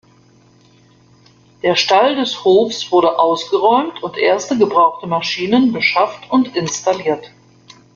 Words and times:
Der 1.61 1.75
Stall 1.75 2.15
des 2.15 2.43
Hofs 2.43 2.91
wurde 2.91 3.19
ausgeräumt 3.19 4.01
und 4.01 4.17
erste 4.17 4.57
gebrauchte 4.57 5.05
Maschinen 5.05 5.73
beschafft 5.73 6.31
und 6.31 6.55
installiert. 6.55 7.29